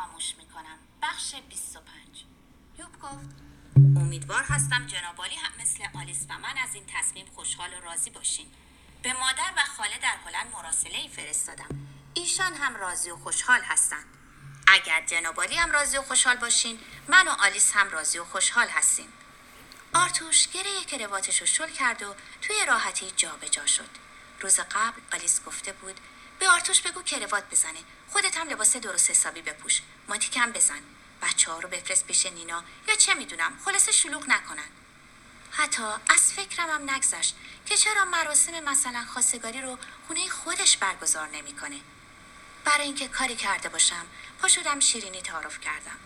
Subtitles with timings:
[0.00, 0.78] خاموش می‌کنم.
[1.02, 2.24] بخش 25
[2.78, 3.36] یوب گفت
[3.76, 8.46] امیدوار هستم جنابالی هم مثل آلیس و من از این تصمیم خوشحال و راضی باشین.
[9.02, 11.88] به مادر و خاله در هلند مراسله ای فرستادم.
[12.14, 14.04] ایشان هم راضی و خوشحال هستند.
[14.66, 16.78] اگر جنابالی هم راضی و خوشحال باشین
[17.08, 19.12] من و آلیس هم راضی و خوشحال هستیم.
[19.94, 23.90] آرتوش گره کرواتش رو شل کرد و توی راحتی جابجا جا شد.
[24.40, 26.00] روز قبل آلیس گفته بود
[26.40, 27.78] به آرتوش بگو کروات بزنه.
[28.08, 29.82] خودت هم لباس درست حسابی بپوش.
[30.08, 30.80] ماتیکم بزن.
[31.22, 32.64] بچه ها رو بفرست پیش نینا.
[32.88, 34.68] یا چه می‌دونم خلاصه شلوغ نکنن.
[35.50, 41.80] حتی از فکرم هم نگذشت که چرا مراسم مثلا خواستگاری رو خونه خودش برگزار نمی‌کنه.
[42.64, 44.06] برای اینکه کاری کرده باشم
[44.42, 45.98] پا شدم شیرینی تعارف کردم.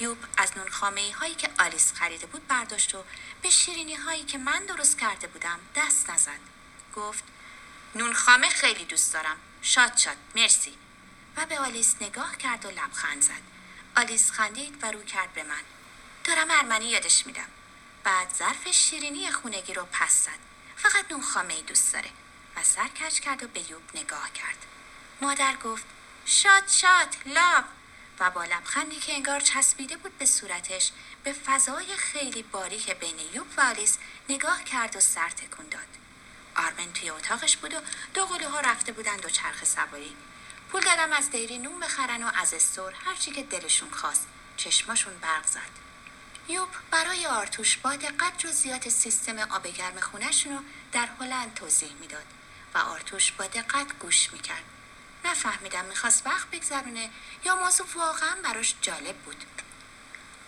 [0.00, 3.04] یوب از نون خامه هایی که آلیس خریده بود برداشت و
[3.42, 6.40] به شیرینی هایی که من درست کرده بودم دست نزد.
[6.96, 7.24] گفت
[7.94, 9.36] نون خامه خیلی دوست دارم.
[9.62, 10.78] شاد شاد مرسی.
[11.36, 13.42] و به آلیس نگاه کرد و لبخند زد.
[13.96, 15.62] آلیس خندید و رو کرد به من.
[16.24, 17.48] دارم ارمنی یادش میدم.
[18.04, 20.38] بعد ظرف شیرینی خونگی رو پس زد.
[20.76, 22.10] فقط نون خامه ای دوست داره.
[22.56, 24.66] و سر کش کرد و به یوب نگاه کرد.
[25.20, 25.84] مادر گفت
[26.24, 27.64] شاد شاد لاب
[28.20, 30.92] و با لبخندی که انگار چسبیده بود به صورتش
[31.24, 33.98] به فضای خیلی باریک بین یوب و آلیس
[34.28, 35.99] نگاه کرد و سر تکون داد.
[36.56, 37.80] آرمن توی اتاقش بود و
[38.14, 40.16] دو ها رفته بودن دو چرخ سواری.
[40.70, 44.26] پول دادم از دیری نون بخرن و از استور هرچی که دلشون خواست.
[44.56, 45.70] چشماشون برق زد.
[46.48, 52.26] یوب برای آرتوش با دقت جزئیات سیستم آب گرم خونهشون رو در هلند توضیح می‌داد
[52.74, 54.64] و آرتوش با دقت گوش می‌کرد.
[55.24, 57.10] نفهمیدم می‌خواست وقت بگذرونه
[57.44, 59.44] یا موضوع واقعا براش جالب بود.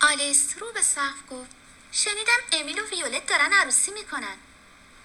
[0.01, 1.51] آلیس رو به سقف گفت
[1.93, 4.37] شنیدم امیل و ویولت دارن عروسی می‌کنن.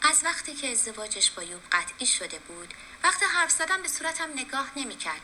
[0.10, 4.72] از وقتی که ازدواجش با یوب قطعی شده بود وقتی حرف زدم به صورتم نگاه
[4.76, 5.22] نمی‌کرد.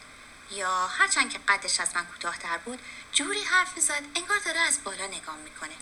[0.52, 2.80] یا هرچند که قدش از من کوتاهتر بود
[3.12, 5.76] جوری حرف می‌زد انگار داره از بالا نگاه می‌کنه.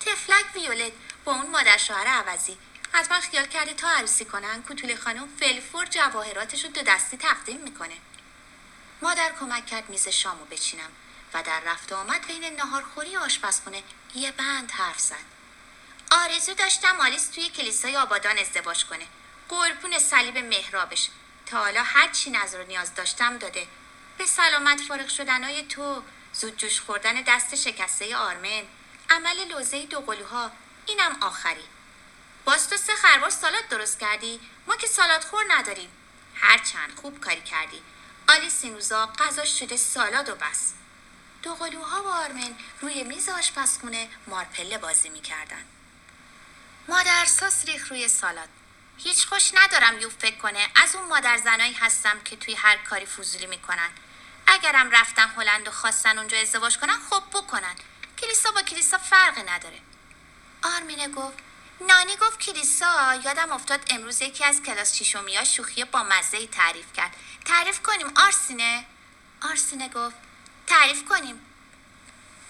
[0.00, 0.92] تفلک ویولت
[1.24, 2.58] با اون مادر شوهر عوضی.
[2.92, 7.96] حتما خیال کرده تا عروسی کنن کوتوله خانم فلفور جواهراتش رو دو دستی تقدیم می‌کنه.
[9.02, 10.90] مادر کمک کرد میز شامو بچینم
[11.34, 13.82] و در رفت آمد بین ناهارخوری آشپزخونه
[14.14, 15.39] یه بند حرف زد.
[16.10, 19.06] آرزو داشتم آلیس توی کلیسای آبادان ازدواج کنه.
[19.48, 21.08] قربون صلیب مهرابش
[21.46, 23.66] تا حالا هر چی نظر نیاز داشتم داده.
[24.18, 28.62] به سلامت فارغ شدنای تو زود جوش خوردن دست شکسته آرمن.
[29.10, 30.50] عمل لوزه دو قلوها.
[30.86, 31.64] اینم آخری.
[32.44, 32.92] باز تو سه
[33.30, 35.90] سالات درست کردی؟ ما که سالات خور نداریم.
[36.34, 37.82] هرچند خوب کاری کردی.
[38.28, 40.72] آلیس این روزا غذاش شده سالاد و بس.
[41.42, 45.64] دو قلوها و آرمن روی میز آشپزخونه مارپله بازی می‌کردن.
[46.90, 48.48] مادر ساس ریخ روی سالاد.
[48.98, 53.06] هیچ خوش ندارم یوب فکر کنه از اون مادر زنایی هستم که توی هر کاری
[53.06, 53.90] فضولی می‌کنن.
[54.46, 57.74] اگرم رفتن هلند و خواستن اونجا ازدواج کنن خب بکنن.
[58.18, 59.78] کلیسا با کلیسا فرقی نداره.
[60.62, 61.38] آرمینه گفت
[61.80, 67.16] نانی گفت کلیسا یادم افتاد امروز یکی از کلاس شیشومیا شوخی با مزه تعریف کرد.
[67.44, 68.84] تعریف کنیم آرسینه؟
[69.42, 70.16] آرسینه گفت
[70.66, 71.49] تعریف کنیم.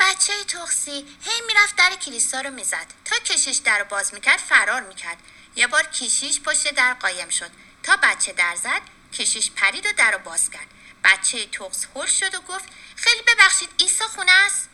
[0.00, 2.87] بچه تخسی هی می‌رفت در کلیسا رو می‌زد.
[3.05, 5.16] تا کشیش در رو باز می‌کرد فرار می‌کرد.
[5.56, 7.50] یه بار کشیش پشت در قایم شد.
[7.83, 8.81] تا بچه در زد
[9.12, 10.66] کشیش پرید و در رو باز کرد.
[11.05, 12.65] بچه تخس هل شد و گفت
[12.97, 14.69] خیلی ببخشید ایسا خونه است؟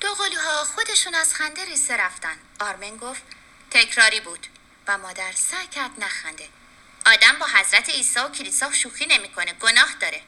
[0.00, 2.38] دو ها خودشون از خنده ریسه رفتن.
[2.60, 3.22] آرمن گفت
[3.70, 4.46] تکراری بود.
[4.86, 6.48] و مادر سعی کرد نخنده.
[7.06, 10.22] آدم با حضرت عیسی و کلیسا شوخی نمی‌کنه گناه داره.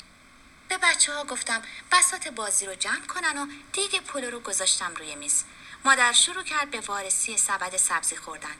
[0.68, 5.14] به بچه ها گفتم بسات بازی رو جمع کنن و دیگه پلو رو گذاشتم روی
[5.14, 5.44] میز.
[5.84, 8.56] مادر شروع کرد به وارسی سبد سبزی خوردن.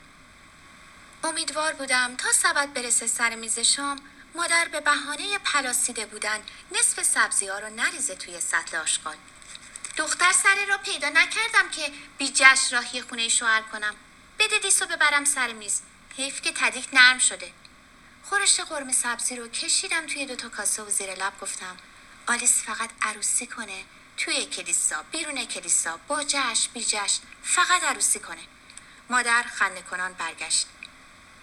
[1.24, 4.00] امیدوار بودم تا سبد برسه سر میز شام
[4.34, 6.40] مادر به بهانه پلاسیده بودن
[6.72, 9.16] نصف سبزی ها رو نریزه توی سطل آشغال.
[9.96, 13.94] دختر سر را پیدا نکردم که بی جش راهی خونه شوهر کنم.
[14.38, 15.80] بده دیسو ببرم سر میز.
[16.16, 17.52] حیف که تدیک نرم شده.
[18.24, 21.76] خورشت قرمه سبزی رو کشیدم توی دوتا کاسه و زیر لب گفتم
[22.26, 23.84] آلیس فقط عروسی کنه.
[24.16, 28.42] توی کلیسا بیرون کلیسا با جشن بی جشن فقط عروسی کنه.
[29.10, 30.66] مادر خنده کنان برگشت.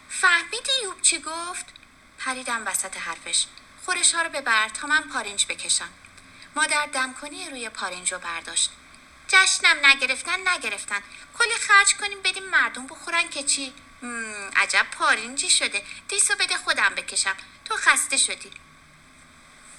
[0.10, 1.66] فهمیدی یوب چی گفت؟
[2.20, 3.46] پریدم وسط حرفش.
[3.86, 5.90] خورش ها رو ببر تا من پارنج بکشم.
[6.56, 8.72] مادر دمکنی روی پارنج رو برداشت.
[9.28, 11.02] جشنم نگرفتن نگرفتن.
[11.38, 13.74] کلی خرج کنیم بدیم مردم بخورن که چی؟
[14.56, 15.84] عجب پارنجی شده.
[16.08, 17.36] دیسو بده خودم بکشم.
[17.66, 18.52] تو خسته شدی.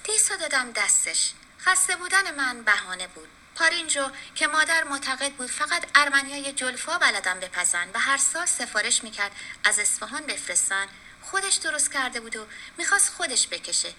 [0.03, 1.33] دیسا دادم دستش.
[1.61, 3.29] خسته بودن من بهانه بود.
[3.55, 9.31] پارینجو که مادر معتقد بود فقط ارمنیای جلفا بلدم بپزن و هر سال سفارش می‌کرد
[9.63, 10.87] از اصفهان بفرستن.
[11.21, 12.47] خودش درست کرده بود و
[12.77, 13.93] می‌خواست خودش بکشه.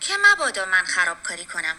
[0.00, 1.76] که مبادا من خرابکاری کنم.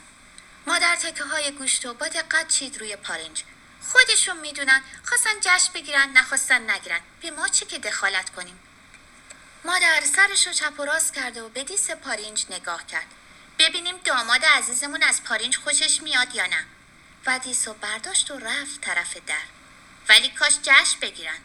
[0.67, 3.43] مادر تکه های گوشت و با دقت چید روی پارنج
[3.87, 7.01] خودشون می‌دونن خواستن جشن بگیرن نخواستن نگیرن.
[7.21, 8.59] به ما چه که دخالت کنیم؟
[9.65, 13.07] مادر سرش رو چپ و راست کرده و به دیس پارینج نگاه کرد.
[13.59, 16.65] ببینیم داماد عزیزمون از پارینج خوشش میاد یا نه.
[17.25, 19.41] و دیس و برداشت و رفت طرف در.
[20.09, 21.39] ولی کاش جشن بگیرن.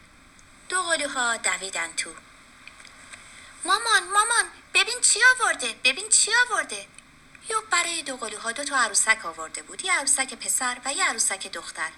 [0.69, 2.09] دو قلوها دویدن تو.
[3.65, 6.87] مامان مامان ببین چی آورده؟ ببین چی آورده؟
[7.49, 9.85] یو برای دو قلوها دو تا عروسک آورده بود.
[9.85, 11.89] یه عروسک پسر و یه عروسک دختر.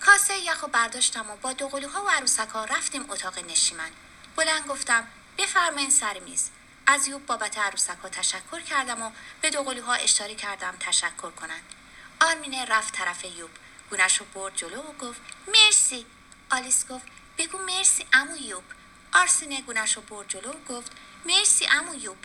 [0.00, 3.90] کاسه یخ و برداشتم و با دو قلوها و عروسک ها رفتیم اتاق نشیمن.
[4.36, 5.08] بلند گفتم
[5.38, 6.50] بفرمایین سر میز.
[6.86, 9.10] از یوب بابت عروسک ها تشکر کردم و
[9.40, 11.74] به دو قلوها اشاره کردم تشکر کنند
[12.20, 13.50] آرمینه رفت طرف یوب.
[13.90, 16.06] گونش رو برد جلو و گفت مرسی.
[16.50, 17.06] آلیس گفت
[17.38, 18.64] بگو مرسی امو یوب.
[19.12, 20.92] آرسینه گونش رو برد جلو و گفت
[21.26, 22.18] مرسی امو یوب.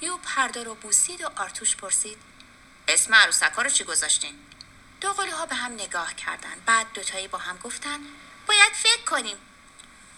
[0.00, 2.18] یوب هر دو رو بوسید و آرتوش پرسید
[2.88, 4.34] اسم عروسک ها رو چی گذاشتین؟
[5.00, 6.54] دو ها به هم نگاه کردن.
[6.66, 8.00] بعد دوتایی با هم گفتن
[8.46, 9.36] باید فکر کنیم.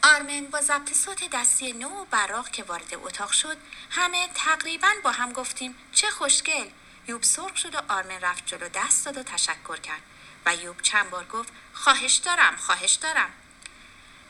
[0.07, 3.57] آرمن با ضبط صوت دستی نو و براق که وارد اتاق شد
[3.91, 6.69] همه تقریبا با هم گفتیم چه خوشگل.
[7.09, 10.03] یوب سرخ شد و آرمن رفت جلو دست داد و تشکر کرد.
[10.47, 13.31] و یوب چند بار گفت خواهش دارم خواهش دارم.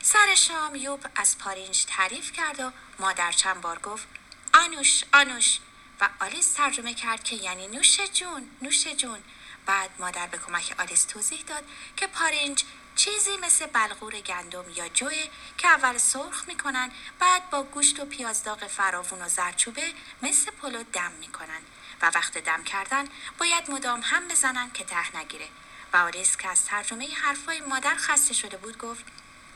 [0.01, 4.07] سر شام یوب از پارینج تعریف کرد و مادر چند بار گفت
[4.53, 5.59] آنوش آنوش.
[6.01, 9.23] و آلیس ترجمه کرد که یعنی نوش جون نوش جون.
[9.65, 11.63] بعد مادر به کمک آلیس توضیح داد
[11.97, 12.63] که پارینج
[12.95, 15.23] چیزی مثل بلغور گندم یا جوه
[15.57, 21.11] که اول سرخ می‌کنن بعد با گوشت و پیازداغ فراوون و زرچوبه مثل پلو دم
[21.11, 21.61] می‌کنن
[22.01, 23.07] و وقت دم کردن
[23.37, 25.47] باید مدام هم بزنن که ته نگیره.
[25.93, 29.03] و آلیس که از ترجمه حرفای مادر خسته شده بود گفت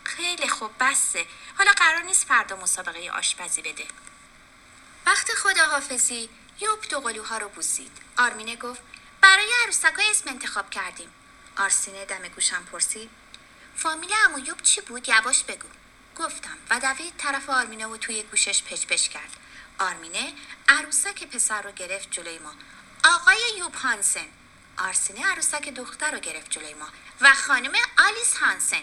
[0.03, 1.25] خیلی خوب بسته
[1.57, 3.85] حالا قرار نیست فردا مسابقه آشپزی بده.
[5.05, 7.91] وقت خداحافظی یوب دو قلوها رو بوسید.
[8.17, 8.81] آرمینه گفت
[9.21, 11.09] برای عروسکای اسم انتخاب کردیم.
[11.57, 13.09] آرسینه دم گوشم پرسید
[13.79, 15.67] فامیل امویوب چی بود؟ یواش بگو.
[16.15, 19.37] گفتم و دوید طرف آرمینه و توی گوشش پچ کرد.
[19.79, 20.33] آرمینه
[20.69, 22.53] عروسک پسر رو گرفت جلوی ما.
[23.03, 24.25] آقای یوب هانسن.
[24.77, 26.87] آرسینه عروسک دختر رو گرفت جلوی ما.
[27.21, 28.81] و خانم آلیس هانسن.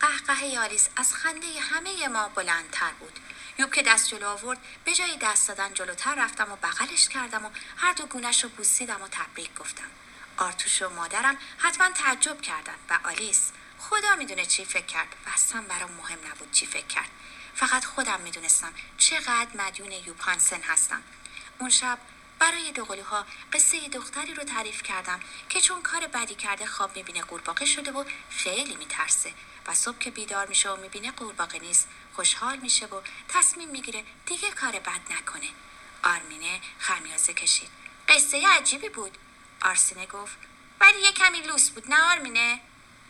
[0.00, 3.18] قهقه آلیس از خنده همه ما بلندتر بود.
[3.58, 7.50] یوب که دست جلو آورد به جای دست دادن جلوتر رفتم و بغلش کردم و
[7.76, 9.90] هر دو گونش رو بوسیدم و تبریک گفتم.
[10.36, 13.52] آرتوش و مادرم حتما تعجب کردن و آلیس
[13.90, 17.10] خدا می‌دونه چی فکر کرد و اصلا برام مهم نبود چی فکر کرد.
[17.54, 21.02] فقط خودم می‌دونستم چقدر مدیون یوب هانسن هستم.
[21.58, 21.98] اون شب
[22.38, 27.64] برای دوقلوها قصه دختری رو تعریف کردم که چون کار بدی کرده خواب می‌بینه قورباغه
[27.64, 29.34] شده و خیلی میترسه.
[29.66, 34.50] و صبح که بیدار میشه و می‌بینه قورباغه نیست خوشحال میشه و تصمیم می‌گیره دیگه
[34.50, 35.48] کار بد نکنه.
[36.04, 37.70] آرمینه خمیازه کشید.
[38.08, 39.18] قصه عجیبی بود.
[39.62, 40.36] آرسینه گفت
[40.80, 42.60] ولی یه کمی لوس بود نه آرمینه؟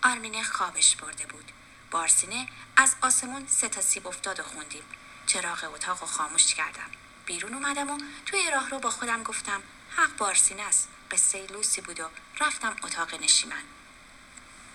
[0.03, 1.53] آرمینه خوابش برده بود.
[1.91, 4.83] بارسینه از آسمون سه تا سیب افتاد و خوندیم.
[5.27, 6.91] چراغ اتاق رو خاموش کردم.
[7.27, 9.63] بیرون اومدم و توی راه رو با خودم گفتم
[9.97, 10.89] حق بارسینه است.
[11.11, 12.09] قصه لوسی بود و
[12.41, 13.63] رفتم اتاق نشیمن.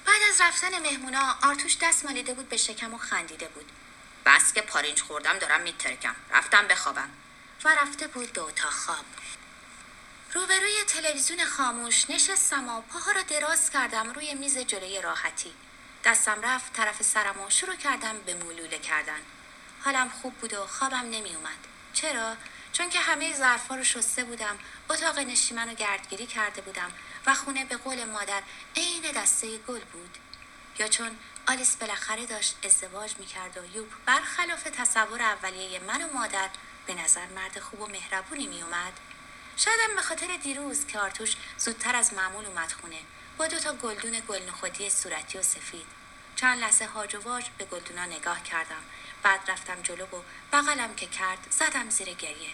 [0.05, 3.71] بعد از رفتن مهمونا آرتوش دست مالیده بود به شکم و خندیده بود.
[4.25, 6.15] بس که پارینج خوردم دارم میترکم.
[6.31, 7.09] رفتم بخوابم.
[7.63, 9.05] و رفته بود به اتاق خواب.
[10.37, 15.53] روبروی تلویزیون خاموش نشستم و پاها را دراز کردم روی میز جلوی راحتی.
[16.03, 19.19] دستم رفت طرف سرم و شروع کردم به مولوله کردن.
[19.81, 21.67] حالم خوب بود و خوابم نمی اومد.
[21.93, 22.35] چرا؟
[22.73, 24.59] چون که همه ظرفا رو شسته بودم
[24.89, 26.91] اتاق نشیمن رو گردگیری کرده بودم
[27.25, 28.41] و خونه به قول مادر
[28.75, 30.17] عین دسته گل بود.
[30.79, 36.49] یا چون آلیس بالاخره داشت ازدواج می‌کرد و یوب برخلاف تصور اولیه من و مادر
[36.85, 38.93] به نظر مرد خوب و مهربونی میومد
[39.57, 42.99] شایدم به خاطر دیروز که آرتوش زودتر از معمول اومد خونه
[43.37, 45.85] با دو تا گلدون گلنخودی صورتی و سفید.
[46.35, 48.81] چند لحظه هاج و واج به گلدونا نگاه کردم.
[49.23, 50.21] بعد رفتم جلو و
[50.53, 52.49] بغلم که کرد زدم زیر گریه.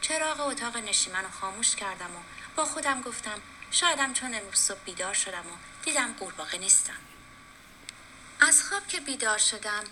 [0.00, 2.20] چراغ اتاق نشیمن رو خاموش کردم و
[2.56, 6.98] با خودم گفتم شایدم چون امروز صبح بیدار شدم و دیدم قورباغه نیستم
[8.40, 9.84] از خواب که بیدار شدم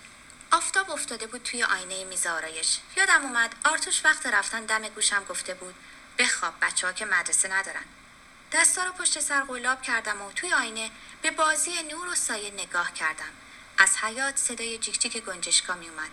[0.51, 2.79] آفتاب افتاده بود توی آینه میز آرایش.
[2.97, 5.75] یادم اومد آرتوش وقت رفتن دم گوشم گفته بود
[6.19, 7.85] بخواب بچه ها که مدرسه ندارن.
[8.53, 10.91] دستا رو پشت سر قلاب کردم و توی آینه
[11.23, 13.33] به بازی نور و سایه نگاه کردم.
[13.79, 16.11] از حیات صدای جیک جیک گنجشکا می اومد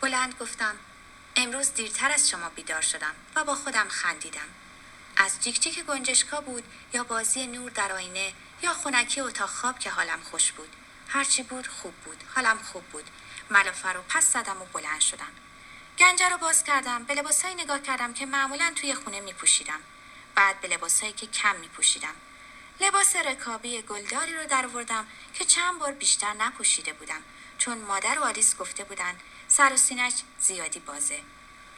[0.00, 0.74] بلند گفتم
[1.36, 4.48] امروز دیرتر از شما بیدار شدم و با خودم خندیدم.
[5.16, 9.90] از جیک جیک گنجشکا بود یا بازی نور در آینه یا خونکی اتاق خواب که
[9.90, 10.76] حالم خوش بود.
[11.08, 12.24] هرچی بود خوب بود.
[12.34, 13.10] حالم خوب بود.
[13.50, 15.32] ملافه رو پس زدم و بلند شدم.
[15.98, 19.80] گنجه رو باز کردم به لباسایی نگاه کردم که معمولا توی خونه می پوشیدم.
[20.34, 22.14] بعد به لباسایی که کم می پوشیدم.
[22.80, 24.66] لباس رکابی گلداری رو در
[25.34, 27.22] که چند بار بیشتر نپوشیده بودم
[27.58, 29.14] چون مادر و آلیس گفته بودن
[29.48, 31.20] سر و سینش زیادی بازه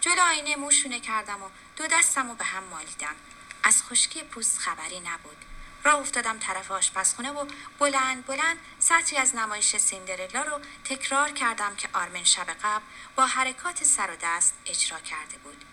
[0.01, 3.15] جلو آینه موشونه کردم و دو دستم رو به هم مالیدم
[3.63, 5.37] از خشکی پوست خبری نبود
[5.85, 7.47] راه افتادم طرف آشپزخونه و
[7.79, 12.85] بلند بلند سطری از نمایش سیندرلا رو تکرار کردم که آرمن شب قبل
[13.17, 15.65] با حرکات سر و دست اجرا کرده بود.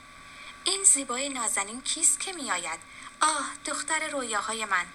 [0.63, 2.79] این زیبایی نازنین کیست که میآید؟
[3.21, 4.85] آه دختر رویاهای من.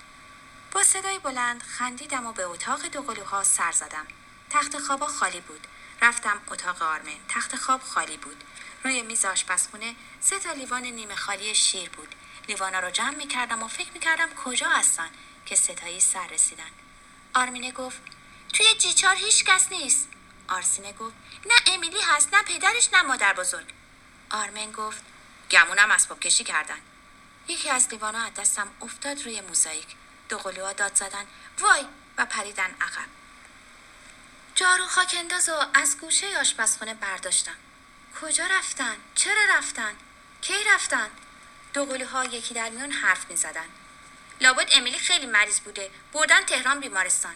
[0.73, 4.07] با صدای بلند خندیدم و به اتاق دوقلوها سر زدم.
[4.51, 5.67] تخت خوابا خالی بود.
[6.03, 7.19] رفتم اتاق آرمن.
[7.29, 8.45] تخت خواب خالی بود.
[8.85, 12.15] روی میز آشپزخونه سه تا لیوان نیمه خالی شیر بود.
[12.49, 15.11] لیوانا رو جمع می کردم و فکر می کردم کجا هستن
[15.47, 16.71] که ستایی سر رسیدن.
[17.35, 18.01] آرمینه گفت
[18.53, 20.09] توی جیچار هیچ کس نیست.
[20.49, 21.15] آرسینه گفت
[21.47, 23.67] نه امیلی هست نه پدرش نه مادر بزرگ.
[24.31, 25.03] آرمن گفت
[25.51, 26.79] گمونم اسباب کشی کردن.
[27.49, 29.87] یکی از لیوانا از دستم افتاد روی موزاییک.
[30.29, 31.27] دو قلوها داد زدن
[31.61, 31.85] وای
[32.19, 33.09] و پریدن عقب.
[34.55, 37.57] جارو خاکنداز و از گوشه آشپزخونه برداشتم.
[38.23, 39.97] کجا رفتن؟ چرا رفتن؟
[40.41, 41.11] کی رفتن؟
[41.73, 43.69] دو ها یکی در میون حرف می زدن.
[44.41, 45.91] لابد امیلی خیلی مریض بوده.
[46.13, 47.35] بردن تهران بیمارستان.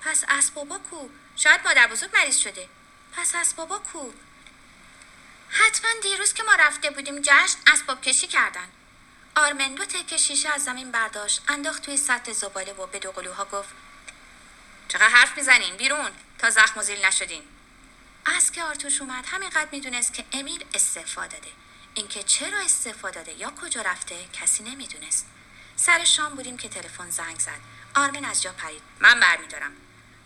[0.00, 2.68] پس اسبابا کو؟ شاید مادر بزرگ مریض شده.
[3.16, 4.12] پس اسبابا کو؟
[5.48, 8.68] حتما دیروز که ما رفته بودیم جشن اسباب کشی کردن.
[9.36, 13.44] آرمن دو تکه شیشه از زمین برداشت انداخت توی سطح زباله و به دو ها
[13.44, 13.68] گفت
[14.88, 17.42] چقدر حرف می‌زنین بیرون تا زخم و زیل نشدین
[18.24, 21.48] از که آرتوش اومد همینقدر می‌دونست که امیل استعفا داده
[21.98, 25.26] اینکه چرا استفاده داده یا کجا رفته کسی نمی‌دونست.
[25.76, 27.60] سر شام بودیم که تلفن زنگ زد.
[27.94, 28.82] آرمن از جا پرید.
[29.00, 29.72] من برمیدارم.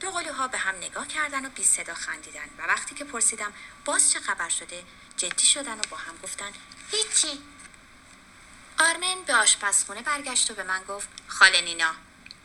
[0.00, 3.52] دو ها به هم نگاه کردن و بی صدا خندیدن و وقتی که پرسیدم
[3.84, 4.84] باز چه خبر شده
[5.16, 6.52] جدی شدن و با هم گفتن
[6.90, 7.42] هیچی.
[8.78, 11.94] آرمن به آشپزخونه برگشت و به من گفت خاله نینا.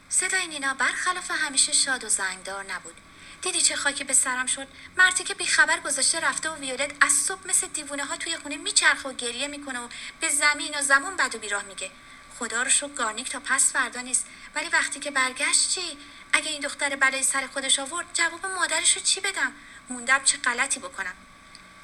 [0.09, 2.95] صدای نینا برخلاف همیشه شاد و زنگدار نبود.
[3.41, 4.67] دیدی چه خاکی به سرم شد؟
[4.97, 9.09] مرتی که بیخبر گذاشته رفته و ویولت از صبح مثل دیوونه ها توی خونه میچرخه
[9.09, 9.87] و گریه می‌کنه و
[10.19, 11.91] به زمین و زمان بد و بیراه میگه.
[12.39, 14.25] خدا رو شو گارنیک تا پس فردا نیست.
[14.55, 15.97] ولی وقتی که برگشت چی؟
[16.33, 19.51] اگه این دختر برای سر خودش آورد جواب مادرش رو چی بدم؟
[19.89, 21.13] موندم چه غلطی بکنم.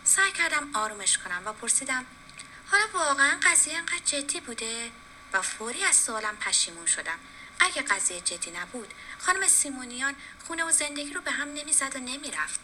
[0.03, 2.05] سعی کردم آرومش کنم و پرسیدم
[2.71, 4.91] حالا واقعا قضیه انقدر جدی بوده؟
[5.33, 7.19] و فوری از سوالم پشیمون شدم.
[7.59, 10.15] اگه قضیه جدی نبود خانم سیمونیان
[10.47, 12.59] خونه و زندگی رو به هم نمی‌زد و نمی‌رفت.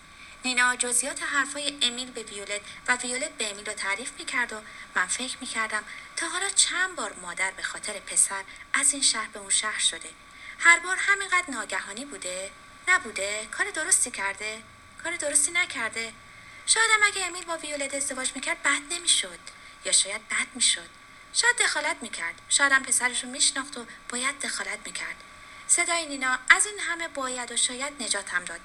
[0.46, 4.62] نینا جزیات حرفای امیل به ویولت و ویولت به امیل رو تعریف می‌کرد و
[4.96, 5.84] من فکر می‌کردم
[6.15, 8.43] تا حالا چند بار مادر به خاطر پسر
[8.74, 10.10] از این شهر به اون شهر شده.
[10.60, 12.51] هر بار همینقدر ناگهانی بوده؟
[12.88, 14.62] نبوده؟ کار درستی کرده؟
[15.03, 16.13] کار درستی نکرده؟
[16.65, 19.39] شاید هم اگه امیل با ویولت ازدواج می‌کرد بد نمی‌شد
[19.86, 20.89] یا شاید بد می‌شد.
[21.33, 22.36] شاید دخالت می‌کرد.
[22.50, 25.15] شاید هم پسرش رو میشناخت و باید دخالت می‌کرد.
[25.67, 28.59] صدای نینا از این همه باید و شاید نجاتم داد.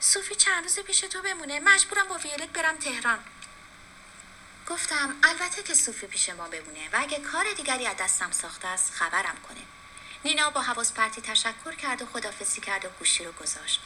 [0.00, 1.60] صوفی چند روز پیش تو بمونه.
[1.60, 3.24] مجبورم با ویولت برم تهران.
[4.68, 8.92] گفتم البته که صوفی پیش ما بمونه و اگه کار دیگری از دستم ساخته است
[8.94, 9.60] خبرم کنه.
[10.24, 13.80] نینا با حواس پرتی تشکر کرد و خدافزی کرد و گوشی رو گذاشت.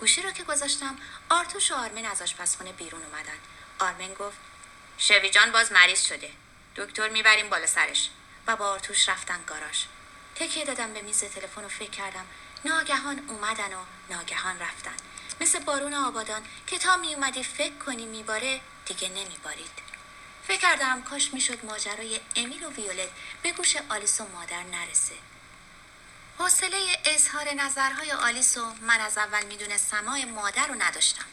[0.00, 0.96] گوشی رو که گذاشتم
[1.28, 3.38] آرتوش و آرمین از آشپزخونه بیرون اومدن.
[3.78, 4.38] آرمین گفت
[4.98, 6.30] شوی جان باز مریض شده.
[6.76, 8.10] دکتر می‌بریم بالا سرش.
[8.46, 9.84] و با آرتوش رفتن گاراژ.
[10.34, 12.26] تکیه دادم به میز تلفن و فکر کردم
[12.64, 14.94] ناگهان اومدن و ناگهان رفتن.
[15.40, 19.70] مثل بارون آبادان که تا می اومدی فکر کنی میباره دیگه نمیبارید.
[20.48, 23.08] فکر کردم کاش می‌شد ماجرای امیل و ویولت
[23.42, 25.14] به گوش آلیس و مادر نرسه.
[26.38, 31.24] حوصله اظهار نظرهای آلیس و من از اول می‌دونستم مادر رو نداشتم.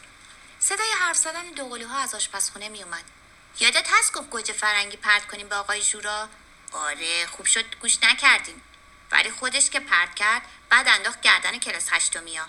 [0.58, 3.04] صدای حرف زدن دوقلوها از آشپزخونه میومد
[3.58, 6.28] یادت هست گفت گوجه فرنگی پرت کنیم به آقای جورا
[6.72, 7.74] آره خوب شد.
[7.80, 8.62] گوش نکردیم
[9.12, 12.46] ولی خودش که پرت کرد بعد انداخت گردن کلاس هشتمیا.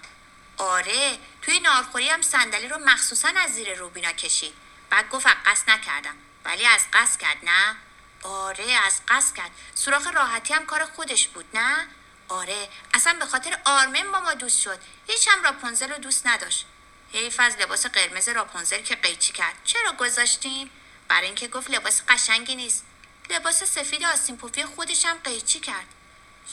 [0.58, 4.54] آره توی نارخوری هم صندلی رو مخصوصا از زیر روبینا کشید.
[4.90, 6.16] بعد گفت قصد نکردم.
[6.46, 7.76] ولی از قصد کرد نه؟
[8.24, 9.52] آره از قصد کرد.
[9.76, 11.88] سوراخ راحتی هم کار خودش بود نه؟
[12.30, 14.80] آره اصلا به خاطر آرمن با ما دوست شد.
[15.08, 16.66] هیچ هم راپونزل رو دوست نداشت.
[17.14, 19.56] حیف از لباس قرمز راپونزل که قیچی کرد.
[19.64, 20.70] چرا گذاشتیم؟
[21.12, 22.84] برای اینکه گفت لباس قشنگی نیست.
[23.30, 25.86] لباس سفید آسین پوفی خودش هم قیچی کرد.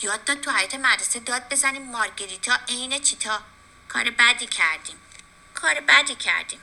[0.01, 3.41] یاد داد تو حیات مدرسه داد بزنیم مارگریتا عین چیتا.
[3.87, 4.95] کار بدی کردیم.
[5.53, 6.59] کار بدی کردیم.